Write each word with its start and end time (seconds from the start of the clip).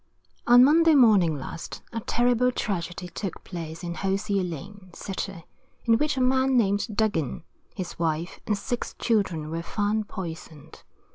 On 0.47 0.63
Monday 0.63 0.95
morning 0.95 1.37
last, 1.37 1.83
a 1.93 1.99
terrible 1.99 2.51
tragedy 2.51 3.07
took 3.07 3.43
place 3.43 3.83
in 3.83 3.93
Hosier 3.93 4.41
lane, 4.41 4.89
City, 4.95 5.45
in 5.85 5.99
which 5.99 6.17
a 6.17 6.21
man 6.21 6.57
named 6.57 6.87
Duggin, 6.95 7.43
his 7.75 7.99
wife, 7.99 8.39
and 8.47 8.57
six 8.57 8.95
children 8.97 9.51
were 9.51 9.61
found 9.61 10.07
poisoned. 10.07 10.81